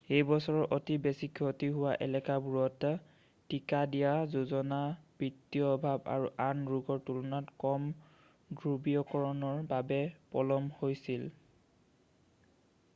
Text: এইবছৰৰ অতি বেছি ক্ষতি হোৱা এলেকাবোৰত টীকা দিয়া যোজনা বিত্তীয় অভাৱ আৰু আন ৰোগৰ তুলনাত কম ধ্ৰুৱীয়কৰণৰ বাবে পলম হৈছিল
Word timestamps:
এইবছৰৰ 0.17 0.63
অতি 0.75 0.93
বেছি 1.07 1.27
ক্ষতি 1.39 1.67
হোৱা 1.73 1.91
এলেকাবোৰত 2.05 2.89
টীকা 3.53 3.81
দিয়া 3.91 4.13
যোজনা 4.35 4.79
বিত্তীয় 5.19 5.67
অভাৱ 5.73 6.09
আৰু 6.15 6.31
আন 6.47 6.63
ৰোগৰ 6.71 7.03
তুলনাত 7.11 7.53
কম 7.65 7.85
ধ্ৰুৱীয়কৰণৰ 8.63 9.63
বাবে 9.75 10.01
পলম 10.37 10.73
হৈছিল 10.81 11.29